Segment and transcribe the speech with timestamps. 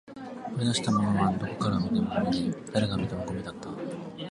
[0.55, 3.69] 掘り出したものはどこから見てもゴミで、誰が見てもゴミだった